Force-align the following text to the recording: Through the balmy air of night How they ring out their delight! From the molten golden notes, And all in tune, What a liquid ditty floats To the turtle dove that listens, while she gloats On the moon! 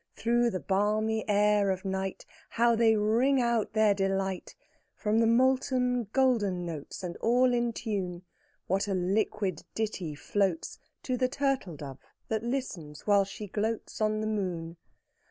Through 0.15 0.49
the 0.49 0.59
balmy 0.59 1.29
air 1.29 1.69
of 1.69 1.85
night 1.85 2.25
How 2.49 2.75
they 2.75 2.95
ring 2.95 3.39
out 3.39 3.73
their 3.73 3.93
delight! 3.93 4.55
From 4.95 5.19
the 5.19 5.27
molten 5.27 6.07
golden 6.11 6.65
notes, 6.65 7.03
And 7.03 7.17
all 7.17 7.53
in 7.53 7.71
tune, 7.71 8.23
What 8.65 8.87
a 8.87 8.95
liquid 8.95 9.61
ditty 9.75 10.15
floats 10.15 10.79
To 11.03 11.17
the 11.17 11.29
turtle 11.29 11.75
dove 11.75 11.99
that 12.29 12.41
listens, 12.41 13.05
while 13.05 13.25
she 13.25 13.45
gloats 13.45 14.01
On 14.01 14.21
the 14.21 14.25
moon! 14.27 14.77